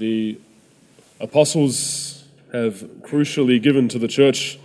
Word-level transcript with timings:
the 0.00 0.38
apostles 1.20 2.24
have 2.54 2.76
crucially 3.02 3.62
given 3.62 3.86
to 3.86 3.98
the 3.98 4.08
church 4.08 4.58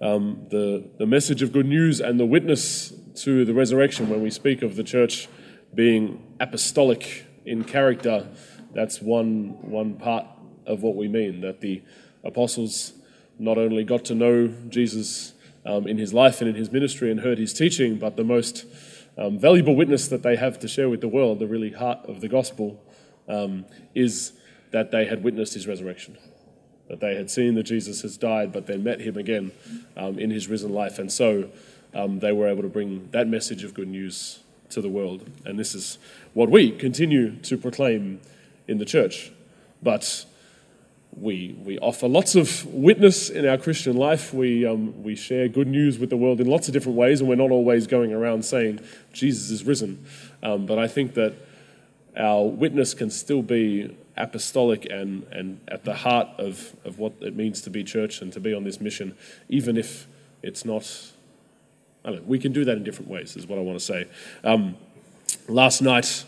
um, 0.00 0.46
the, 0.50 0.84
the 0.98 1.06
message 1.06 1.42
of 1.42 1.52
good 1.52 1.66
news 1.66 2.00
and 2.00 2.18
the 2.18 2.24
witness 2.24 2.92
to 3.16 3.44
the 3.44 3.52
resurrection 3.52 4.08
when 4.08 4.22
we 4.22 4.30
speak 4.30 4.62
of 4.62 4.76
the 4.76 4.84
church 4.84 5.28
being 5.74 6.22
apostolic 6.38 7.26
in 7.44 7.64
character. 7.64 8.28
That's 8.72 9.02
one, 9.02 9.58
one 9.68 9.94
part 9.94 10.26
of 10.64 10.82
what 10.82 10.94
we 10.94 11.08
mean, 11.08 11.40
that 11.40 11.60
the 11.60 11.82
apostles 12.24 12.92
not 13.38 13.58
only 13.58 13.82
got 13.82 14.04
to 14.06 14.14
know 14.14 14.48
Jesus 14.68 15.34
um, 15.66 15.88
in 15.88 15.98
his 15.98 16.14
life 16.14 16.40
and 16.40 16.48
in 16.48 16.54
his 16.54 16.70
ministry 16.70 17.10
and 17.10 17.20
heard 17.20 17.38
his 17.38 17.52
teaching, 17.52 17.96
but 17.98 18.16
the 18.16 18.24
most 18.24 18.64
um, 19.18 19.38
valuable 19.38 19.74
witness 19.74 20.06
that 20.08 20.22
they 20.22 20.36
have 20.36 20.58
to 20.60 20.68
share 20.68 20.88
with 20.88 21.00
the 21.00 21.08
world, 21.08 21.40
the 21.40 21.48
really 21.48 21.72
heart 21.72 21.98
of 22.06 22.20
the 22.20 22.28
gospel, 22.28 22.80
um, 23.28 23.64
is 23.94 24.32
that 24.72 24.90
they 24.90 25.06
had 25.06 25.22
witnessed 25.22 25.54
his 25.54 25.66
resurrection. 25.66 26.18
That 26.88 27.00
they 27.00 27.14
had 27.14 27.30
seen 27.30 27.54
that 27.54 27.62
Jesus 27.64 28.02
has 28.02 28.16
died, 28.16 28.52
but 28.52 28.66
then 28.66 28.82
met 28.82 29.00
him 29.00 29.16
again 29.16 29.52
um, 29.96 30.18
in 30.18 30.30
his 30.30 30.48
risen 30.48 30.72
life. 30.72 30.98
And 30.98 31.10
so 31.10 31.50
um, 31.94 32.18
they 32.18 32.32
were 32.32 32.48
able 32.48 32.62
to 32.62 32.68
bring 32.68 33.08
that 33.12 33.28
message 33.28 33.64
of 33.64 33.74
good 33.74 33.88
news 33.88 34.40
to 34.70 34.80
the 34.80 34.88
world. 34.88 35.28
And 35.44 35.58
this 35.58 35.74
is 35.74 35.98
what 36.34 36.50
we 36.50 36.70
continue 36.70 37.36
to 37.36 37.56
proclaim 37.56 38.20
in 38.66 38.78
the 38.78 38.84
church. 38.84 39.30
But 39.82 40.24
we, 41.18 41.54
we 41.62 41.78
offer 41.78 42.08
lots 42.08 42.34
of 42.34 42.64
witness 42.66 43.28
in 43.28 43.46
our 43.46 43.58
Christian 43.58 43.96
life. 43.96 44.32
We, 44.32 44.66
um, 44.66 45.02
we 45.02 45.14
share 45.14 45.48
good 45.48 45.68
news 45.68 45.98
with 45.98 46.08
the 46.08 46.16
world 46.16 46.40
in 46.40 46.46
lots 46.46 46.68
of 46.68 46.74
different 46.74 46.96
ways, 46.96 47.20
and 47.20 47.28
we're 47.28 47.36
not 47.36 47.50
always 47.50 47.86
going 47.86 48.12
around 48.12 48.44
saying 48.44 48.80
Jesus 49.12 49.50
is 49.50 49.64
risen. 49.64 50.04
Um, 50.42 50.64
but 50.64 50.78
I 50.78 50.88
think 50.88 51.14
that 51.14 51.34
our 52.16 52.44
witness 52.44 52.94
can 52.94 53.10
still 53.10 53.42
be 53.42 53.96
apostolic 54.16 54.86
and, 54.90 55.24
and 55.32 55.60
at 55.68 55.84
the 55.84 55.94
heart 55.94 56.28
of, 56.38 56.76
of 56.84 56.98
what 56.98 57.14
it 57.20 57.34
means 57.34 57.62
to 57.62 57.70
be 57.70 57.82
church 57.82 58.20
and 58.20 58.32
to 58.32 58.40
be 58.40 58.52
on 58.52 58.64
this 58.64 58.80
mission, 58.80 59.16
even 59.48 59.76
if 59.76 60.06
it's 60.42 60.64
not. 60.64 61.12
I 62.04 62.10
don't 62.10 62.22
know, 62.22 62.24
we 62.26 62.38
can 62.38 62.52
do 62.52 62.64
that 62.64 62.76
in 62.76 62.84
different 62.84 63.10
ways, 63.10 63.36
is 63.36 63.46
what 63.46 63.58
I 63.58 63.62
want 63.62 63.78
to 63.78 63.84
say. 63.84 64.08
Um, 64.42 64.76
last 65.48 65.80
night, 65.80 66.24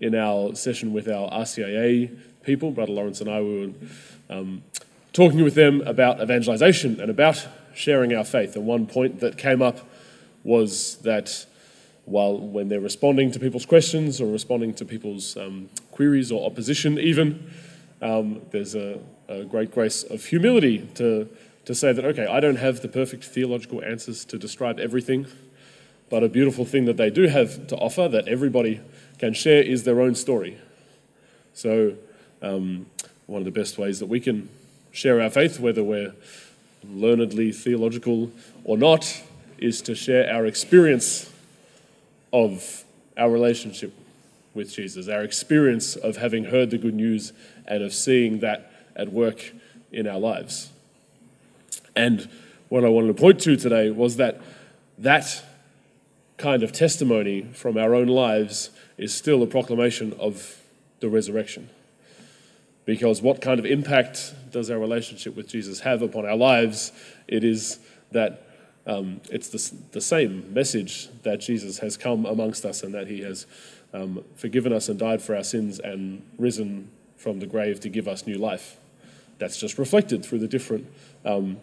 in 0.00 0.14
our 0.14 0.54
session 0.54 0.92
with 0.92 1.08
our 1.08 1.30
RCIA 1.30 2.16
people, 2.42 2.70
Brother 2.70 2.92
Lawrence 2.92 3.20
and 3.20 3.30
I, 3.30 3.40
we 3.42 3.66
were 3.66 3.72
um, 4.30 4.62
talking 5.12 5.44
with 5.44 5.54
them 5.54 5.82
about 5.82 6.22
evangelization 6.22 7.00
and 7.00 7.10
about 7.10 7.46
sharing 7.74 8.14
our 8.14 8.24
faith. 8.24 8.56
And 8.56 8.66
one 8.66 8.86
point 8.86 9.20
that 9.20 9.36
came 9.36 9.60
up 9.60 9.80
was 10.42 10.96
that 10.98 11.44
while 12.04 12.38
when 12.38 12.68
they're 12.68 12.80
responding 12.80 13.30
to 13.32 13.38
people's 13.38 13.66
questions 13.66 14.20
or 14.20 14.26
responding 14.26 14.74
to 14.74 14.84
people's 14.84 15.36
um, 15.36 15.68
queries 15.92 16.32
or 16.32 16.44
opposition, 16.46 16.98
even, 16.98 17.50
um, 18.02 18.40
there's 18.50 18.74
a, 18.74 18.98
a, 19.28 19.44
great 19.44 19.70
grace 19.70 20.02
of 20.02 20.24
humility 20.24 20.88
to, 20.94 21.28
to 21.64 21.74
say 21.74 21.92
that, 21.92 22.04
okay, 22.04 22.26
I 22.26 22.40
don't 22.40 22.56
have 22.56 22.80
the 22.80 22.88
perfect 22.88 23.24
theological 23.24 23.82
answers 23.84 24.24
to 24.26 24.38
describe 24.38 24.80
everything, 24.80 25.26
but 26.08 26.24
a 26.24 26.28
beautiful 26.28 26.64
thing 26.64 26.86
that 26.86 26.96
they 26.96 27.10
do 27.10 27.28
have 27.28 27.66
to 27.68 27.76
offer 27.76 28.08
that 28.08 28.26
everybody 28.26 28.80
can 29.18 29.34
share 29.34 29.62
is 29.62 29.84
their 29.84 30.00
own 30.00 30.14
story. 30.14 30.58
So, 31.52 31.94
um, 32.42 32.86
one 33.26 33.40
of 33.40 33.44
the 33.44 33.50
best 33.52 33.78
ways 33.78 34.00
that 34.00 34.06
we 34.06 34.18
can 34.18 34.48
share 34.92 35.20
our 35.20 35.30
faith, 35.30 35.60
whether 35.60 35.84
we're 35.84 36.14
learnedly 36.88 37.52
theological 37.52 38.32
or 38.64 38.76
not, 38.76 39.22
is 39.58 39.82
to 39.82 39.94
share 39.94 40.32
our 40.32 40.46
experience 40.46 41.30
of 42.32 42.84
our 43.16 43.30
relationship 43.30 43.92
with 44.54 44.72
Jesus, 44.72 45.08
our 45.08 45.22
experience 45.22 45.96
of 45.96 46.16
having 46.16 46.44
heard 46.44 46.70
the 46.70 46.78
good 46.78 46.94
news 46.94 47.32
and 47.66 47.82
of 47.82 47.92
seeing 47.92 48.40
that 48.40 48.72
at 48.96 49.12
work 49.12 49.52
in 49.92 50.06
our 50.06 50.18
lives. 50.18 50.70
And 51.94 52.28
what 52.68 52.84
I 52.84 52.88
wanted 52.88 53.08
to 53.08 53.14
point 53.14 53.40
to 53.40 53.56
today 53.56 53.90
was 53.90 54.16
that 54.16 54.40
that 54.98 55.42
kind 56.36 56.62
of 56.62 56.72
testimony 56.72 57.42
from 57.52 57.76
our 57.76 57.94
own 57.94 58.08
lives 58.08 58.70
is 58.96 59.14
still 59.14 59.42
a 59.42 59.46
proclamation 59.46 60.12
of 60.18 60.60
the 61.00 61.08
resurrection. 61.08 61.68
Because 62.84 63.22
what 63.22 63.40
kind 63.40 63.58
of 63.58 63.66
impact 63.66 64.34
does 64.50 64.70
our 64.70 64.78
relationship 64.78 65.36
with 65.36 65.48
Jesus 65.48 65.80
have 65.80 66.02
upon 66.02 66.26
our 66.26 66.36
lives? 66.36 66.92
It 67.28 67.44
is 67.44 67.78
that 68.12 68.49
um, 68.90 69.20
it's 69.30 69.48
the, 69.48 69.76
the 69.92 70.00
same 70.00 70.52
message 70.52 71.08
that 71.22 71.40
Jesus 71.40 71.78
has 71.78 71.96
come 71.96 72.26
amongst 72.26 72.64
us 72.64 72.82
and 72.82 72.92
that 72.92 73.06
he 73.06 73.20
has 73.20 73.46
um, 73.94 74.24
forgiven 74.34 74.72
us 74.72 74.88
and 74.88 74.98
died 74.98 75.22
for 75.22 75.36
our 75.36 75.44
sins 75.44 75.78
and 75.78 76.22
risen 76.38 76.90
from 77.16 77.38
the 77.38 77.46
grave 77.46 77.78
to 77.80 77.88
give 77.88 78.08
us 78.08 78.26
new 78.26 78.36
life. 78.36 78.78
That's 79.38 79.56
just 79.56 79.78
reflected 79.78 80.24
through 80.24 80.40
the 80.40 80.48
different 80.48 80.88
um, 81.24 81.58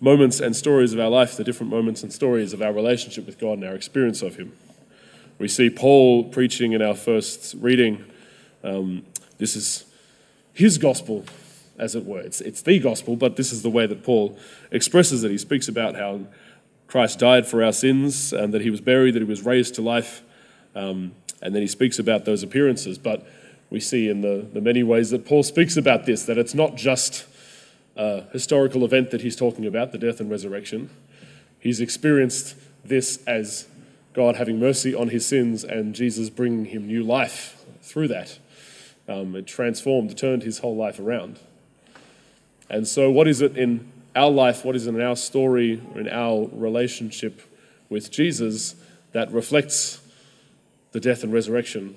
moments 0.00 0.40
and 0.40 0.56
stories 0.56 0.94
of 0.94 1.00
our 1.00 1.10
life, 1.10 1.36
the 1.36 1.44
different 1.44 1.70
moments 1.70 2.02
and 2.02 2.10
stories 2.10 2.54
of 2.54 2.62
our 2.62 2.72
relationship 2.72 3.26
with 3.26 3.38
God 3.38 3.58
and 3.58 3.64
our 3.64 3.74
experience 3.74 4.22
of 4.22 4.36
Him. 4.36 4.52
We 5.38 5.48
see 5.48 5.68
Paul 5.68 6.24
preaching 6.24 6.72
in 6.72 6.80
our 6.80 6.94
first 6.94 7.56
reading. 7.60 8.04
Um, 8.64 9.04
this 9.36 9.54
is 9.54 9.84
his 10.54 10.78
gospel, 10.78 11.24
as 11.78 11.94
it 11.94 12.04
were. 12.04 12.20
It's, 12.20 12.40
it's 12.40 12.62
the 12.62 12.78
gospel, 12.78 13.16
but 13.16 13.36
this 13.36 13.52
is 13.52 13.62
the 13.62 13.70
way 13.70 13.86
that 13.86 14.02
Paul 14.02 14.38
expresses 14.70 15.24
it. 15.24 15.30
He 15.30 15.38
speaks 15.38 15.68
about 15.68 15.94
how 15.96 16.20
Christ 16.90 17.20
died 17.20 17.46
for 17.46 17.62
our 17.62 17.72
sins 17.72 18.32
and 18.32 18.52
that 18.52 18.62
he 18.62 18.70
was 18.70 18.80
buried, 18.80 19.14
that 19.14 19.22
he 19.22 19.28
was 19.28 19.44
raised 19.46 19.76
to 19.76 19.82
life. 19.82 20.22
Um, 20.74 21.12
and 21.40 21.54
then 21.54 21.62
he 21.62 21.68
speaks 21.68 22.00
about 22.00 22.24
those 22.24 22.42
appearances. 22.42 22.98
But 22.98 23.24
we 23.70 23.78
see 23.78 24.08
in 24.08 24.22
the, 24.22 24.48
the 24.52 24.60
many 24.60 24.82
ways 24.82 25.10
that 25.10 25.24
Paul 25.24 25.44
speaks 25.44 25.76
about 25.76 26.04
this 26.04 26.24
that 26.24 26.36
it's 26.36 26.52
not 26.52 26.74
just 26.74 27.26
a 27.96 28.22
historical 28.32 28.84
event 28.84 29.12
that 29.12 29.20
he's 29.20 29.36
talking 29.36 29.66
about, 29.66 29.92
the 29.92 29.98
death 29.98 30.18
and 30.18 30.28
resurrection. 30.28 30.90
He's 31.60 31.80
experienced 31.80 32.56
this 32.84 33.22
as 33.24 33.68
God 34.12 34.34
having 34.34 34.58
mercy 34.58 34.92
on 34.92 35.10
his 35.10 35.24
sins 35.24 35.62
and 35.62 35.94
Jesus 35.94 36.28
bringing 36.28 36.64
him 36.64 36.88
new 36.88 37.04
life 37.04 37.64
through 37.82 38.08
that. 38.08 38.40
Um, 39.08 39.36
it 39.36 39.46
transformed, 39.46 40.16
turned 40.18 40.42
his 40.42 40.58
whole 40.58 40.74
life 40.74 40.98
around. 40.98 41.38
And 42.68 42.88
so, 42.88 43.10
what 43.10 43.28
is 43.28 43.40
it 43.40 43.56
in 43.56 43.92
our 44.14 44.30
life, 44.30 44.64
what 44.64 44.76
is 44.76 44.86
in 44.86 45.00
our 45.00 45.16
story, 45.16 45.80
in 45.94 46.08
our 46.08 46.48
relationship 46.52 47.42
with 47.88 48.10
Jesus 48.10 48.74
that 49.12 49.30
reflects 49.32 50.00
the 50.92 51.00
death 51.00 51.22
and 51.22 51.32
resurrection, 51.32 51.96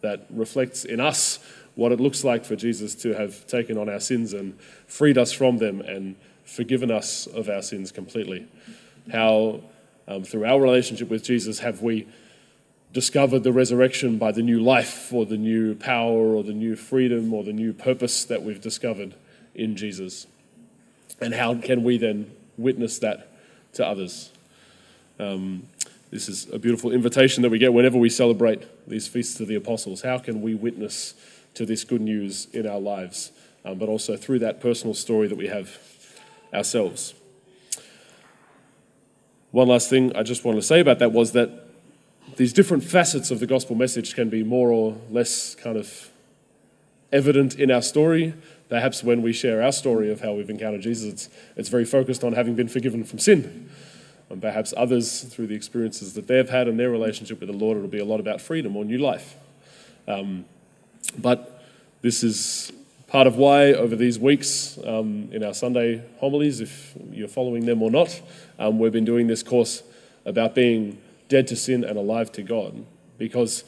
that 0.00 0.26
reflects 0.30 0.84
in 0.84 1.00
us 1.00 1.38
what 1.74 1.92
it 1.92 2.00
looks 2.00 2.24
like 2.24 2.44
for 2.44 2.56
Jesus 2.56 2.94
to 2.96 3.14
have 3.14 3.46
taken 3.46 3.78
on 3.78 3.88
our 3.88 4.00
sins 4.00 4.32
and 4.32 4.58
freed 4.86 5.16
us 5.16 5.32
from 5.32 5.58
them 5.58 5.80
and 5.80 6.16
forgiven 6.44 6.90
us 6.90 7.26
of 7.26 7.48
our 7.48 7.62
sins 7.62 7.92
completely. 7.92 8.46
How, 9.12 9.60
um, 10.06 10.24
through 10.24 10.44
our 10.44 10.60
relationship 10.60 11.08
with 11.08 11.22
Jesus, 11.22 11.60
have 11.60 11.82
we 11.82 12.08
discovered 12.92 13.44
the 13.44 13.52
resurrection 13.52 14.18
by 14.18 14.32
the 14.32 14.42
new 14.42 14.60
life 14.60 15.12
or 15.12 15.26
the 15.26 15.36
new 15.36 15.74
power 15.74 16.34
or 16.34 16.42
the 16.42 16.52
new 16.52 16.74
freedom 16.74 17.34
or 17.34 17.44
the 17.44 17.52
new 17.52 17.72
purpose 17.72 18.24
that 18.24 18.42
we've 18.42 18.60
discovered 18.60 19.14
in 19.54 19.76
Jesus? 19.76 20.26
And 21.20 21.34
how 21.34 21.54
can 21.54 21.82
we 21.82 21.98
then 21.98 22.30
witness 22.56 22.98
that 23.00 23.28
to 23.74 23.86
others? 23.86 24.30
Um, 25.18 25.68
this 26.10 26.28
is 26.28 26.48
a 26.52 26.58
beautiful 26.58 26.90
invitation 26.90 27.42
that 27.42 27.50
we 27.50 27.58
get 27.58 27.72
whenever 27.72 27.98
we 27.98 28.08
celebrate 28.08 28.64
these 28.88 29.08
feasts 29.08 29.40
of 29.40 29.48
the 29.48 29.56
apostles. 29.56 30.02
How 30.02 30.18
can 30.18 30.40
we 30.40 30.54
witness 30.54 31.14
to 31.54 31.66
this 31.66 31.84
good 31.84 32.00
news 32.00 32.46
in 32.52 32.66
our 32.66 32.78
lives, 32.78 33.32
um, 33.64 33.78
but 33.78 33.88
also 33.88 34.16
through 34.16 34.38
that 34.38 34.60
personal 34.60 34.94
story 34.94 35.28
that 35.28 35.36
we 35.36 35.48
have 35.48 35.76
ourselves? 36.54 37.14
One 39.50 39.68
last 39.68 39.90
thing 39.90 40.14
I 40.14 40.22
just 40.22 40.44
wanted 40.44 40.60
to 40.60 40.66
say 40.66 40.80
about 40.80 40.98
that 41.00 41.12
was 41.12 41.32
that 41.32 41.50
these 42.36 42.52
different 42.52 42.84
facets 42.84 43.30
of 43.30 43.40
the 43.40 43.46
gospel 43.46 43.74
message 43.74 44.14
can 44.14 44.28
be 44.28 44.42
more 44.42 44.70
or 44.70 44.96
less 45.10 45.54
kind 45.54 45.76
of 45.76 46.10
evident 47.12 47.54
in 47.56 47.70
our 47.70 47.82
story, 47.82 48.34
Perhaps 48.68 49.02
when 49.02 49.22
we 49.22 49.32
share 49.32 49.62
our 49.62 49.72
story 49.72 50.10
of 50.10 50.20
how 50.20 50.34
we've 50.34 50.50
encountered 50.50 50.82
Jesus, 50.82 51.12
it's, 51.12 51.28
it's 51.56 51.68
very 51.68 51.84
focused 51.84 52.22
on 52.22 52.34
having 52.34 52.54
been 52.54 52.68
forgiven 52.68 53.02
from 53.02 53.18
sin. 53.18 53.70
And 54.30 54.42
perhaps 54.42 54.74
others, 54.76 55.22
through 55.22 55.46
the 55.46 55.54
experiences 55.54 56.12
that 56.14 56.26
they've 56.26 56.48
had 56.48 56.68
in 56.68 56.76
their 56.76 56.90
relationship 56.90 57.40
with 57.40 57.48
the 57.48 57.56
Lord, 57.56 57.78
it'll 57.78 57.88
be 57.88 57.98
a 57.98 58.04
lot 58.04 58.20
about 58.20 58.42
freedom 58.42 58.76
or 58.76 58.84
new 58.84 58.98
life. 58.98 59.36
Um, 60.06 60.44
but 61.16 61.64
this 62.02 62.22
is 62.22 62.70
part 63.06 63.26
of 63.26 63.36
why, 63.36 63.72
over 63.72 63.96
these 63.96 64.18
weeks 64.18 64.78
um, 64.84 65.30
in 65.32 65.42
our 65.42 65.54
Sunday 65.54 66.04
homilies, 66.18 66.60
if 66.60 66.94
you're 67.10 67.26
following 67.26 67.64
them 67.64 67.82
or 67.82 67.90
not, 67.90 68.20
um, 68.58 68.78
we've 68.78 68.92
been 68.92 69.06
doing 69.06 69.28
this 69.28 69.42
course 69.42 69.82
about 70.26 70.54
being 70.54 70.98
dead 71.28 71.46
to 71.46 71.56
sin 71.56 71.84
and 71.84 71.96
alive 71.96 72.30
to 72.32 72.42
God. 72.42 72.84
Because 73.16 73.64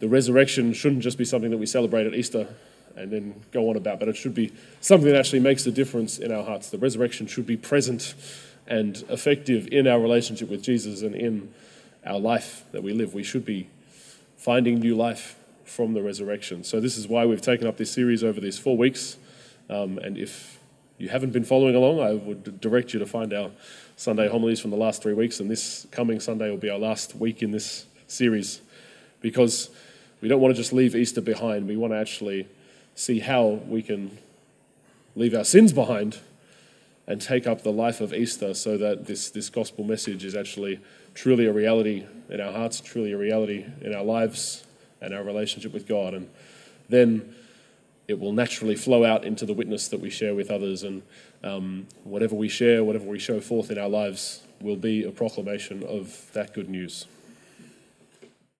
the 0.00 0.08
resurrection 0.08 0.72
shouldn't 0.72 1.02
just 1.02 1.16
be 1.16 1.24
something 1.24 1.50
that 1.52 1.58
we 1.58 1.66
celebrate 1.66 2.08
at 2.08 2.14
Easter 2.14 2.48
and 2.96 3.10
then 3.10 3.34
go 3.52 3.70
on 3.70 3.76
about, 3.76 3.98
but 3.98 4.08
it 4.08 4.16
should 4.16 4.34
be 4.34 4.52
something 4.80 5.08
that 5.10 5.18
actually 5.18 5.40
makes 5.40 5.66
a 5.66 5.72
difference 5.72 6.18
in 6.18 6.32
our 6.32 6.44
hearts. 6.44 6.70
The 6.70 6.78
resurrection 6.78 7.26
should 7.26 7.46
be 7.46 7.56
present 7.56 8.14
and 8.66 9.04
effective 9.08 9.68
in 9.72 9.86
our 9.86 10.00
relationship 10.00 10.48
with 10.48 10.62
Jesus 10.62 11.02
and 11.02 11.14
in 11.14 11.52
our 12.04 12.18
life 12.18 12.64
that 12.72 12.82
we 12.82 12.92
live. 12.92 13.14
We 13.14 13.22
should 13.22 13.44
be 13.44 13.68
finding 14.36 14.80
new 14.80 14.94
life 14.94 15.38
from 15.64 15.94
the 15.94 16.02
resurrection. 16.02 16.64
So, 16.64 16.80
this 16.80 16.96
is 16.96 17.08
why 17.08 17.26
we've 17.26 17.40
taken 17.40 17.66
up 17.66 17.76
this 17.76 17.90
series 17.90 18.22
over 18.22 18.40
these 18.40 18.58
four 18.58 18.76
weeks. 18.76 19.16
Um, 19.70 19.98
and 19.98 20.18
if 20.18 20.58
you 20.98 21.08
haven't 21.08 21.32
been 21.32 21.44
following 21.44 21.74
along, 21.74 22.00
I 22.00 22.12
would 22.12 22.60
direct 22.60 22.92
you 22.92 22.98
to 23.00 23.06
find 23.06 23.32
our 23.32 23.50
Sunday 23.96 24.28
homilies 24.28 24.60
from 24.60 24.70
the 24.70 24.76
last 24.76 25.02
three 25.02 25.14
weeks. 25.14 25.40
And 25.40 25.50
this 25.50 25.86
coming 25.90 26.20
Sunday 26.20 26.50
will 26.50 26.56
be 26.56 26.70
our 26.70 26.78
last 26.78 27.16
week 27.16 27.42
in 27.42 27.50
this 27.52 27.86
series 28.06 28.60
because 29.20 29.70
we 30.20 30.28
don't 30.28 30.40
want 30.40 30.54
to 30.54 30.60
just 30.60 30.72
leave 30.72 30.94
Easter 30.94 31.20
behind. 31.20 31.66
We 31.66 31.76
want 31.76 31.92
to 31.92 31.96
actually 31.96 32.48
see 32.94 33.20
how 33.20 33.60
we 33.66 33.82
can 33.82 34.18
leave 35.14 35.34
our 35.34 35.44
sins 35.44 35.72
behind 35.72 36.18
and 37.06 37.20
take 37.20 37.46
up 37.46 37.62
the 37.62 37.72
life 37.72 38.00
of 38.00 38.14
Easter 38.14 38.54
so 38.54 38.78
that 38.78 39.06
this, 39.06 39.30
this 39.30 39.50
gospel 39.50 39.84
message 39.84 40.24
is 40.24 40.34
actually 40.34 40.80
truly 41.14 41.46
a 41.46 41.52
reality 41.52 42.06
in 42.30 42.40
our 42.40 42.52
hearts, 42.52 42.80
truly 42.80 43.12
a 43.12 43.18
reality 43.18 43.66
in 43.80 43.94
our 43.94 44.04
lives 44.04 44.64
and 45.00 45.12
our 45.12 45.22
relationship 45.22 45.72
with 45.72 45.86
God. 45.86 46.14
And 46.14 46.30
then 46.88 47.34
it 48.08 48.18
will 48.18 48.32
naturally 48.32 48.76
flow 48.76 49.04
out 49.04 49.24
into 49.24 49.44
the 49.44 49.52
witness 49.52 49.88
that 49.88 50.00
we 50.00 50.10
share 50.10 50.34
with 50.34 50.50
others. 50.50 50.82
And 50.84 51.02
um, 51.42 51.86
whatever 52.04 52.34
we 52.34 52.48
share, 52.48 52.84
whatever 52.84 53.06
we 53.06 53.18
show 53.18 53.40
forth 53.40 53.70
in 53.70 53.78
our 53.78 53.88
lives, 53.88 54.42
will 54.60 54.76
be 54.76 55.04
a 55.04 55.10
proclamation 55.10 55.82
of 55.82 56.30
that 56.34 56.54
good 56.54 56.68
news. 56.68 57.06